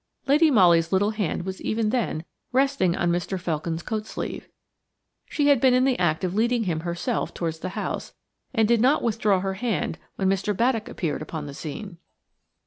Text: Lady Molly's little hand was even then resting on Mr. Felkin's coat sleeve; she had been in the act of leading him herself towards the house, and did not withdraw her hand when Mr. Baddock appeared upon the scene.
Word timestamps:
Lady 0.25 0.49
Molly's 0.49 0.91
little 0.91 1.11
hand 1.11 1.45
was 1.45 1.61
even 1.61 1.91
then 1.91 2.23
resting 2.51 2.95
on 2.95 3.11
Mr. 3.11 3.39
Felkin's 3.39 3.83
coat 3.83 4.07
sleeve; 4.07 4.49
she 5.29 5.49
had 5.49 5.61
been 5.61 5.75
in 5.75 5.83
the 5.85 5.99
act 5.99 6.23
of 6.23 6.33
leading 6.33 6.63
him 6.63 6.79
herself 6.79 7.35
towards 7.35 7.59
the 7.59 7.77
house, 7.77 8.15
and 8.51 8.67
did 8.67 8.81
not 8.81 9.03
withdraw 9.03 9.41
her 9.41 9.53
hand 9.53 9.99
when 10.15 10.27
Mr. 10.27 10.57
Baddock 10.57 10.89
appeared 10.89 11.21
upon 11.21 11.45
the 11.45 11.53
scene. 11.53 11.99